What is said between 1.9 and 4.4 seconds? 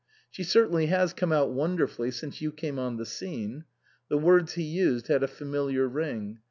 since you came on the scene." (The